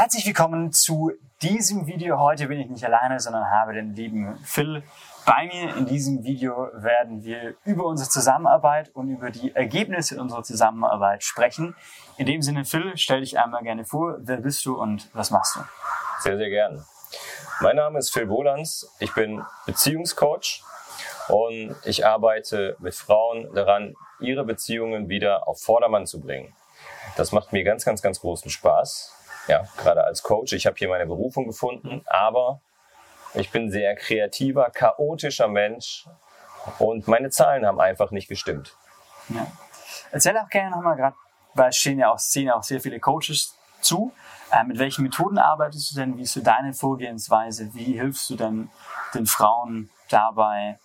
[0.00, 1.12] Herzlich willkommen zu
[1.42, 2.18] diesem Video.
[2.18, 4.82] Heute bin ich nicht alleine, sondern habe den lieben Phil
[5.26, 5.76] bei mir.
[5.76, 11.76] In diesem Video werden wir über unsere Zusammenarbeit und über die Ergebnisse unserer Zusammenarbeit sprechen.
[12.16, 14.16] In dem Sinne, Phil, stell dich einmal gerne vor.
[14.20, 15.60] Wer bist du und was machst du?
[16.20, 16.82] Sehr, sehr gern.
[17.60, 18.90] Mein Name ist Phil Bolans.
[19.00, 20.62] Ich bin Beziehungscoach
[21.28, 26.56] und ich arbeite mit Frauen daran, ihre Beziehungen wieder auf Vordermann zu bringen.
[27.18, 29.19] Das macht mir ganz, ganz, ganz großen Spaß.
[29.48, 30.52] Ja, gerade als Coach.
[30.52, 32.60] Ich habe hier meine Berufung gefunden, aber
[33.34, 36.06] ich bin sehr kreativer, chaotischer Mensch
[36.78, 38.76] und meine Zahlen haben einfach nicht gestimmt.
[39.28, 39.46] Ja.
[40.10, 41.16] Erzähl auch gerne nochmal gerade,
[41.54, 44.12] weil es stehen ja auch, sehen ja auch sehr viele Coaches zu.
[44.52, 46.16] Äh, mit welchen Methoden arbeitest du denn?
[46.16, 47.72] Wie ist so deine Vorgehensweise?
[47.74, 48.70] Wie hilfst du denn
[49.14, 50.78] den Frauen dabei,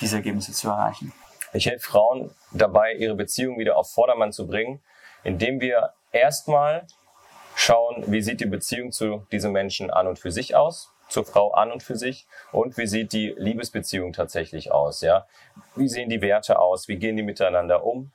[0.00, 1.12] diese Ergebnisse zu erreichen?
[1.52, 4.80] Ich helfe Frauen dabei, ihre Beziehung wieder auf Vordermann zu bringen,
[5.24, 6.86] indem wir erstmal
[7.54, 11.52] schauen, wie sieht die Beziehung zu diesem Menschen an und für sich aus, zur Frau
[11.52, 15.26] an und für sich und wie sieht die Liebesbeziehung tatsächlich aus, ja?
[15.74, 16.88] Wie sehen die Werte aus?
[16.88, 18.12] Wie gehen die miteinander um?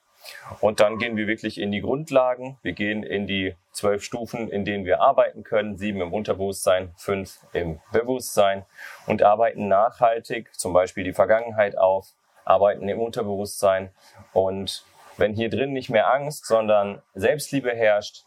[0.60, 2.58] Und dann gehen wir wirklich in die Grundlagen.
[2.62, 5.78] Wir gehen in die zwölf Stufen, in denen wir arbeiten können.
[5.78, 8.66] Sieben im Unterbewusstsein, fünf im Bewusstsein
[9.06, 12.14] und arbeiten nachhaltig, zum Beispiel die Vergangenheit auf,
[12.44, 13.92] arbeiten im Unterbewusstsein.
[14.34, 14.84] Und
[15.18, 18.26] wenn hier drin nicht mehr Angst, sondern Selbstliebe herrscht,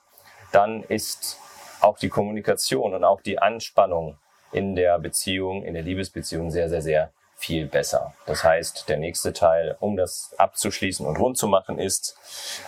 [0.53, 1.39] dann ist
[1.81, 4.19] auch die Kommunikation und auch die Anspannung
[4.53, 8.15] in der Beziehung, in der Liebesbeziehung sehr, sehr, sehr viel besser.
[8.27, 12.17] Das heißt, der nächste Teil, um das abzuschließen und rund zu machen, ist,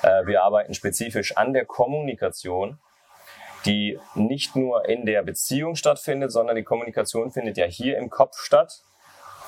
[0.02, 2.78] äh, wir arbeiten spezifisch an der Kommunikation,
[3.66, 8.38] die nicht nur in der Beziehung stattfindet, sondern die Kommunikation findet ja hier im Kopf
[8.38, 8.84] statt.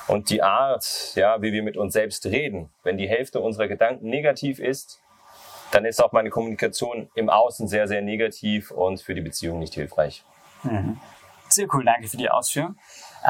[0.07, 4.09] Und die Art, ja, wie wir mit uns selbst reden, wenn die Hälfte unserer Gedanken
[4.09, 4.99] negativ ist,
[5.73, 9.73] dann ist auch meine Kommunikation im Außen sehr, sehr negativ und für die Beziehung nicht
[9.73, 10.23] hilfreich.
[10.63, 10.99] Mhm.
[11.49, 12.77] Sehr cool, danke für die Ausführung.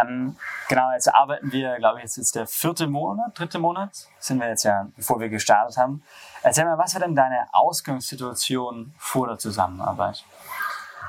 [0.02, 0.38] Ähm,
[0.69, 4.47] genau, jetzt arbeiten wir, glaube ich, jetzt ist der vierte Monat, dritte Monat, sind wir
[4.47, 6.03] jetzt ja, bevor wir gestartet haben.
[6.41, 10.23] Erzähl mal, was war denn deine Ausgangssituation vor der Zusammenarbeit?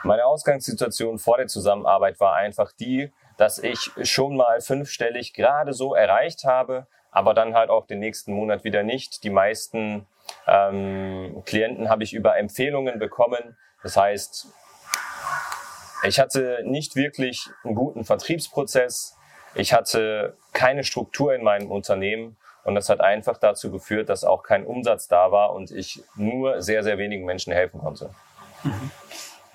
[0.02, 5.94] Meine Ausgangssituation vor der Zusammenarbeit war einfach die, dass ich schon mal fünfstellig gerade so
[5.94, 9.24] erreicht habe, aber dann halt auch den nächsten Monat wieder nicht.
[9.24, 10.06] Die meisten
[10.46, 13.56] ähm, Klienten habe ich über Empfehlungen bekommen.
[13.82, 14.48] Das heißt,
[16.04, 19.16] ich hatte nicht wirklich einen guten Vertriebsprozess.
[19.54, 24.42] Ich hatte keine Struktur in meinem Unternehmen und das hat einfach dazu geführt, dass auch
[24.42, 28.10] kein Umsatz da war und ich nur sehr, sehr wenigen Menschen helfen konnte.
[28.64, 28.90] Mhm.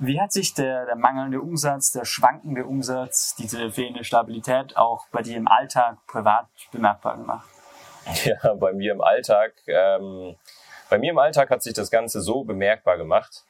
[0.02, 5.22] Wie hat sich der, der mangelnde Umsatz, der schwankende Umsatz, diese fehlende Stabilität auch bei
[5.22, 7.48] dir im Alltag privat bemerkbar gemacht?
[8.24, 9.54] Ja, bei mir im Alltag.
[9.68, 10.36] Ähm,
[10.90, 13.46] bei mir im Alltag hat sich das Ganze so bemerkbar gemacht.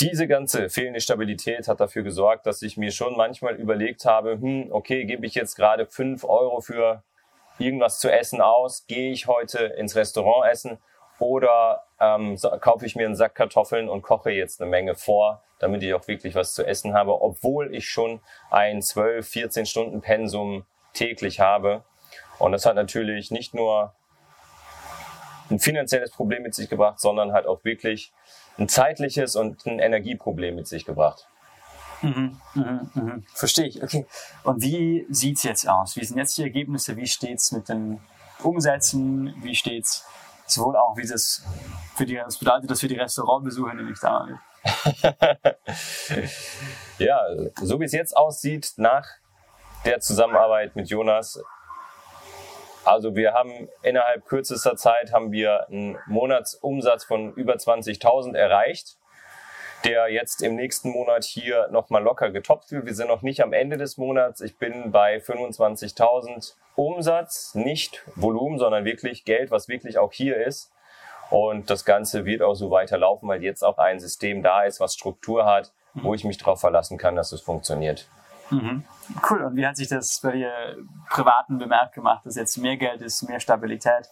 [0.00, 4.68] Diese ganze fehlende Stabilität hat dafür gesorgt, dass ich mir schon manchmal überlegt habe, hm,
[4.70, 7.02] okay, gebe ich jetzt gerade fünf Euro für
[7.58, 8.86] irgendwas zu essen aus?
[8.86, 10.78] Gehe ich heute ins Restaurant essen?
[11.18, 15.42] Oder ähm, so, kaufe ich mir einen Sack Kartoffeln und koche jetzt eine Menge vor,
[15.60, 18.20] damit ich auch wirklich was zu essen habe, obwohl ich schon
[18.50, 21.84] ein 12, 14 Stunden Pensum täglich habe.
[22.38, 23.94] Und das hat natürlich nicht nur
[25.50, 28.12] ein finanzielles Problem mit sich gebracht, sondern halt auch wirklich
[28.58, 31.26] ein zeitliches und ein Energieproblem mit sich gebracht.
[32.02, 33.24] Mhm, mhm, mhm.
[33.34, 33.82] Verstehe ich.
[33.82, 34.06] Okay.
[34.44, 35.96] Und wie sieht's jetzt aus?
[35.96, 36.96] Wie sind jetzt die Ergebnisse?
[36.96, 38.00] Wie steht's mit den
[38.42, 39.34] Umsätzen?
[39.42, 40.04] Wie steht's
[40.46, 41.44] sowohl auch, wie das
[41.96, 44.28] für die, was bedeutet das für die Restaurantbesucher nämlich da?
[46.98, 47.20] ja,
[47.62, 49.06] so wie es jetzt aussieht, nach
[49.84, 51.40] der Zusammenarbeit mit Jonas,
[52.86, 58.96] also wir haben innerhalb kürzester Zeit haben wir einen Monatsumsatz von über 20.000 erreicht,
[59.84, 62.86] der jetzt im nächsten Monat hier nochmal locker getoppt wird.
[62.86, 64.40] Wir sind noch nicht am Ende des Monats.
[64.40, 70.72] Ich bin bei 25.000 Umsatz, nicht Volumen, sondern wirklich Geld, was wirklich auch hier ist.
[71.30, 74.94] Und das Ganze wird auch so weiterlaufen, weil jetzt auch ein System da ist, was
[74.94, 78.06] Struktur hat, wo ich mich darauf verlassen kann, dass es funktioniert.
[78.50, 78.84] Mhm.
[79.28, 79.42] Cool.
[79.44, 80.76] Und wie hat sich das bei dir
[81.10, 84.08] privaten bemerkt gemacht, dass jetzt mehr Geld ist, mehr Stabilität?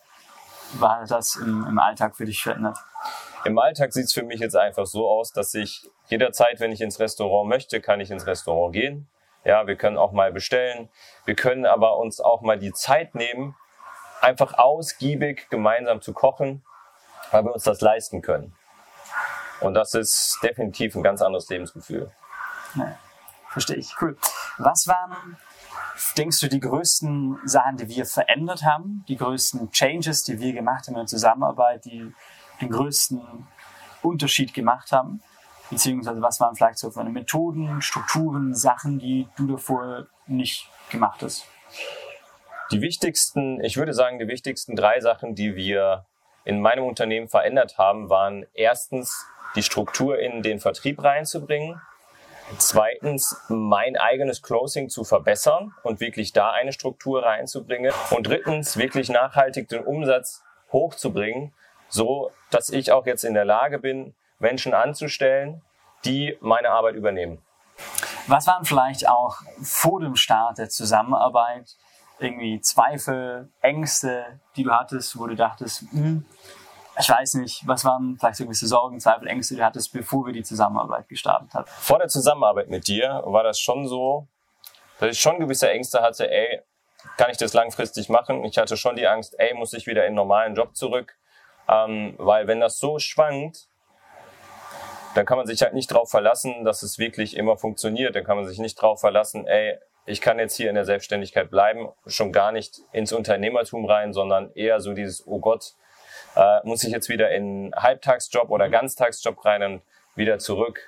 [0.75, 2.79] War das im, im Alltag für dich verändert?
[3.45, 6.81] Im Alltag sieht es für mich jetzt einfach so aus, dass ich jederzeit, wenn ich
[6.81, 9.09] ins Restaurant möchte, kann ich ins Restaurant gehen.
[9.45, 10.89] Ja, wir können auch mal bestellen.
[11.27, 13.55] Wir können aber uns auch mal die Zeit nehmen,
[14.23, 16.65] einfach ausgiebig gemeinsam zu kochen,
[17.31, 18.55] weil wir uns das leisten können.
[19.61, 22.11] Und das ist definitiv ein ganz anderes Lebensgefühl.
[22.75, 22.97] Ja.
[23.55, 23.95] Verstehe ich.
[24.01, 24.17] Cool.
[24.59, 25.37] Was waren,
[26.19, 29.05] denkst du, die größten Sachen, die wir verändert haben?
[29.07, 32.13] Die größten Changes, die wir gemacht haben in der Zusammenarbeit, die
[32.61, 33.47] den größten
[34.03, 35.23] Unterschied gemacht haben?
[35.71, 41.47] Beziehungsweise was waren vielleicht so für Methoden, Strukturen, Sachen, die du davor nicht gemacht hast?
[42.73, 46.07] Die wichtigsten, ich würde sagen, die wichtigsten drei Sachen, die wir
[46.45, 51.81] in meinem Unternehmen verändert haben, waren erstens die Struktur in den Vertrieb reinzubringen,
[52.59, 57.93] Zweitens, mein eigenes Closing zu verbessern und wirklich da eine Struktur reinzubringen.
[58.11, 60.43] Und drittens, wirklich nachhaltig den Umsatz
[60.73, 61.53] hochzubringen,
[61.89, 65.63] so dass ich auch jetzt in der Lage bin, Menschen anzustellen,
[66.05, 67.43] die meine Arbeit übernehmen.
[68.27, 71.77] Was waren vielleicht auch vor dem Start der Zusammenarbeit
[72.19, 76.25] irgendwie Zweifel, Ängste, die du hattest, wo du dachtest, hm,
[76.99, 80.33] ich weiß nicht, was waren vielleicht gewisse Sorgen, Zweifel, Ängste, die du hattest, bevor wir
[80.33, 81.67] die Zusammenarbeit gestartet haben?
[81.67, 84.29] Vor der Zusammenarbeit mit dir war das schon so,
[85.01, 86.63] dass ich schon gewisse Ängste hatte, ey,
[87.17, 88.45] kann ich das langfristig machen?
[88.45, 91.17] Ich hatte schon die Angst, ey, muss ich wieder in einen normalen Job zurück?
[91.69, 93.69] Ähm, weil wenn das so schwankt,
[95.15, 98.17] dann kann man sich halt nicht darauf verlassen, dass es wirklich immer funktioniert.
[98.17, 101.51] Dann kann man sich nicht darauf verlassen, ey, ich kann jetzt hier in der Selbstständigkeit
[101.51, 105.75] bleiben, schon gar nicht ins Unternehmertum rein, sondern eher so dieses, oh Gott,
[106.37, 109.83] äh, muss ich jetzt wieder in Halbtagsjob oder Ganztagsjob rein und
[110.15, 110.81] wieder zurück.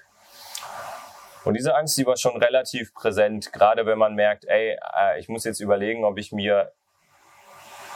[1.45, 5.29] Und diese Angst, die war schon relativ präsent, gerade wenn man merkt, ey, äh, ich
[5.29, 6.73] muss jetzt überlegen, ob ich mir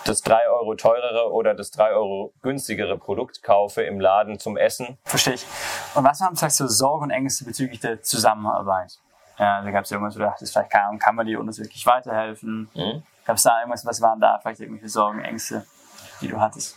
[0.05, 4.99] das drei Euro teurere oder das drei Euro günstigere Produkt kaufe im Laden zum Essen.
[5.05, 5.47] Verstehe ich.
[5.95, 8.99] Und was waren vielleicht so Sorgen und Ängste bezüglich der Zusammenarbeit?
[9.39, 11.85] Ja, da gab es irgendwas, wo du dachtest, vielleicht kann, kann man dir uns wirklich
[11.87, 12.69] weiterhelfen?
[12.75, 13.03] Mhm.
[13.25, 15.65] Gab es da irgendwas, was waren da vielleicht irgendwelche Sorgen, Ängste,
[16.21, 16.77] die du hattest?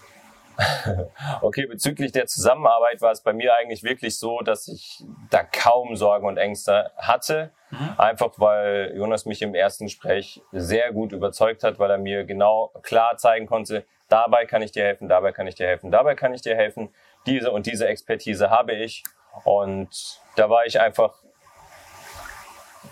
[1.41, 5.95] okay, bezüglich der Zusammenarbeit war es bei mir eigentlich wirklich so, dass ich da kaum
[5.95, 7.51] Sorgen und Ängste hatte.
[7.71, 7.95] Mhm.
[7.97, 12.71] Einfach weil Jonas mich im ersten Gespräch sehr gut überzeugt hat, weil er mir genau
[12.81, 16.33] klar zeigen konnte, dabei kann ich dir helfen, dabei kann ich dir helfen, dabei kann
[16.33, 16.93] ich dir helfen.
[17.25, 19.03] Diese und diese Expertise habe ich.
[19.45, 21.22] Und da war ich einfach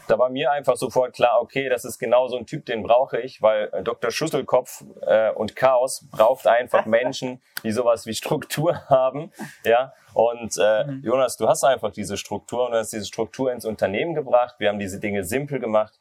[0.08, 3.20] da war mir einfach sofort klar, okay, das ist genau so ein Typ, den brauche
[3.20, 4.12] ich, weil äh, Dr.
[4.12, 9.32] Schüsselkopf äh, und Chaos braucht einfach Menschen, die sowas wie Struktur haben,
[9.64, 9.94] ja.
[10.14, 11.02] Und äh, mhm.
[11.04, 14.56] Jonas, du hast einfach diese Struktur und du hast diese Struktur ins Unternehmen gebracht.
[14.58, 16.00] Wir haben diese Dinge simpel gemacht.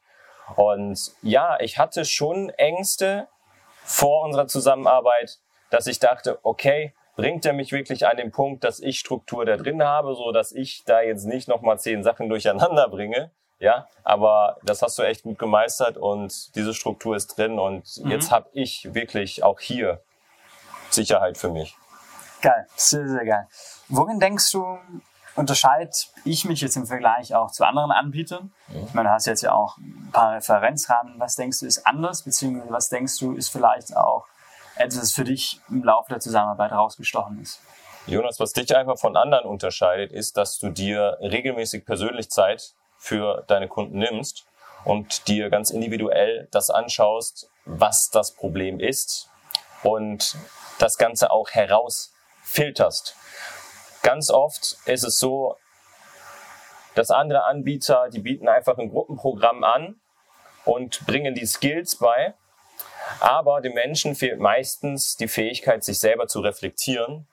[0.57, 3.29] Und ja, ich hatte schon Ängste
[3.83, 5.39] vor unserer Zusammenarbeit,
[5.69, 9.57] dass ich dachte, okay, bringt er mich wirklich an den Punkt, dass ich Struktur da
[9.57, 13.31] drin habe, so dass ich da jetzt nicht nochmal zehn Sachen durcheinander bringe.
[13.61, 18.09] Ja, aber das hast du echt gut gemeistert und diese Struktur ist drin und mhm.
[18.09, 20.01] jetzt habe ich wirklich auch hier
[20.89, 21.77] Sicherheit für mich.
[22.41, 23.47] Geil, sehr, sehr geil.
[23.87, 24.79] Worin denkst du,
[25.35, 25.91] unterscheide
[26.25, 28.51] ich mich jetzt im Vergleich auch zu anderen Anbietern?
[28.69, 28.85] Mhm.
[28.87, 31.19] Ich meine, du hast jetzt ja auch ein paar Referenzrahmen.
[31.19, 34.25] Was denkst du ist anders, beziehungsweise was denkst du ist vielleicht auch
[34.75, 37.61] etwas, das für dich im Laufe der Zusammenarbeit rausgestochen ist?
[38.07, 43.43] Jonas, was dich einfach von anderen unterscheidet, ist, dass du dir regelmäßig persönlich Zeit für
[43.47, 44.45] deine Kunden nimmst
[44.85, 49.29] und dir ganz individuell das anschaust, was das Problem ist
[49.81, 50.37] und
[50.77, 53.15] das Ganze auch herausfilterst.
[54.03, 55.57] Ganz oft ist es so,
[56.93, 59.99] dass andere Anbieter, die bieten einfach ein Gruppenprogramm an
[60.65, 62.35] und bringen die Skills bei,
[63.19, 67.27] aber den Menschen fehlt meistens die Fähigkeit, sich selber zu reflektieren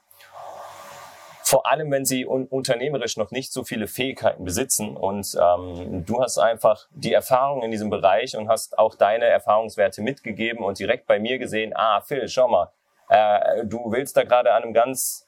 [1.49, 4.99] vor allem wenn sie un unternehmerisch noch nicht so viele Fähigkeiten besitzen.
[4.99, 10.03] Und ähm, du hast einfach die Erfahrung in diesem Bereich und hast auch deine Erfahrungswerte
[10.03, 12.71] mitgegeben und direkt bei mir gesehen, ah, Phil, schau mal,
[13.09, 15.27] äh, du willst da gerade an einem ganz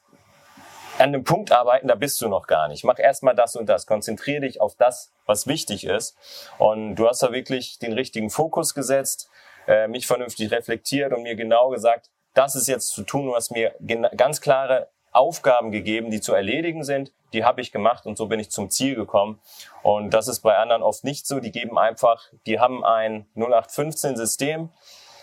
[0.99, 2.83] an einem Punkt arbeiten, da bist du noch gar nicht.
[2.83, 3.87] Mach erstmal das und das.
[3.87, 6.15] Konzentriere dich auf das, was wichtig ist.
[6.59, 9.27] Und du hast da wirklich den richtigen Fokus gesetzt,
[9.67, 13.25] äh, mich vernünftig reflektiert und mir genau gesagt, das ist jetzt zu tun.
[13.25, 13.73] Du hast mir
[14.15, 17.11] ganz klare Aufgaben gegeben, die zu erledigen sind.
[17.33, 19.39] Die habe ich gemacht und so bin ich zum Ziel gekommen.
[19.83, 21.39] Und das ist bei anderen oft nicht so.
[21.39, 24.69] Die geben einfach, die haben ein 0815-System,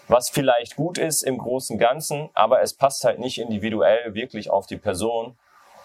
[0.09, 4.67] was vielleicht gut ist im großen Ganzen, aber es passt halt nicht individuell wirklich auf
[4.67, 5.37] die Person.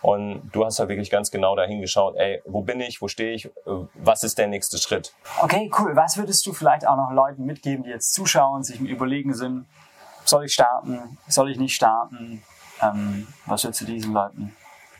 [0.01, 3.33] Und du hast halt wirklich ganz genau dahin geschaut, ey, wo bin ich, wo stehe
[3.33, 3.49] ich,
[3.93, 5.13] was ist der nächste Schritt?
[5.41, 5.95] Okay, cool.
[5.95, 9.65] Was würdest du vielleicht auch noch Leuten mitgeben, die jetzt zuschauen, sich Überlegen sind,
[10.25, 12.43] soll ich starten, soll ich nicht starten?
[12.81, 14.55] Ähm, was würdest du diesen Leuten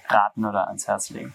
[0.08, 1.34] raten oder ans Herz legen?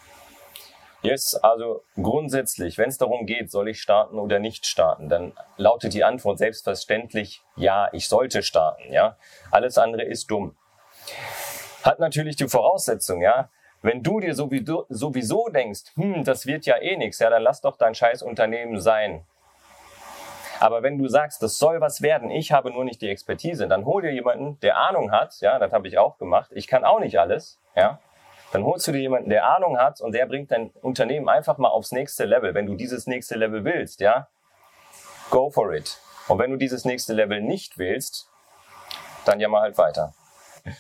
[1.02, 5.94] Yes, also grundsätzlich, wenn es darum geht, soll ich starten oder nicht starten, dann lautet
[5.94, 9.16] die Antwort selbstverständlich ja, ich sollte starten, ja.
[9.52, 10.56] Alles andere ist dumm.
[11.84, 13.48] Hat natürlich die Voraussetzung, ja.
[13.80, 17.60] Wenn du dir sowieso, sowieso denkst, hm, das wird ja eh nichts, ja, dann lass
[17.60, 19.24] doch dein scheiß Unternehmen sein.
[20.60, 23.84] Aber wenn du sagst, das soll was werden, ich habe nur nicht die Expertise, dann
[23.84, 26.50] hol dir jemanden, der Ahnung hat, ja, das habe ich auch gemacht.
[26.52, 27.98] Ich kann auch nicht alles, ja.
[28.50, 31.68] Dann holst du dir jemanden, der Ahnung hat und der bringt dein Unternehmen einfach mal
[31.68, 32.54] aufs nächste Level.
[32.54, 34.28] Wenn du dieses nächste Level willst, ja,
[35.30, 35.98] go for it.
[36.28, 38.30] Und wenn du dieses nächste Level nicht willst,
[39.26, 40.14] dann jammer halt weiter.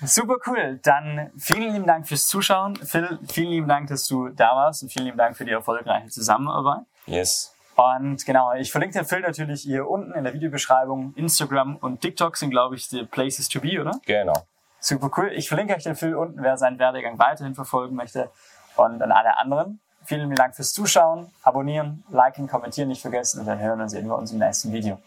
[0.02, 0.80] Super cool.
[0.82, 2.76] Dann vielen lieben Dank fürs Zuschauen.
[2.76, 6.08] Phil, vielen lieben Dank, dass du da warst und vielen lieben Dank für die erfolgreiche
[6.08, 6.84] Zusammenarbeit.
[7.06, 7.54] Yes.
[7.78, 11.14] Und genau, ich verlinke den Phil natürlich hier unten in der Videobeschreibung.
[11.14, 13.92] Instagram und TikTok sind, glaube ich, die Places to be, oder?
[14.04, 14.34] Genau.
[14.80, 15.30] Super cool.
[15.32, 18.30] Ich verlinke euch den Phil unten, wer seinen Werdegang weiterhin verfolgen möchte.
[18.74, 21.30] Und an alle anderen, vielen Dank fürs Zuschauen.
[21.44, 24.98] Abonnieren, liken, kommentieren nicht vergessen und dann hören und sehen wir uns im nächsten Video.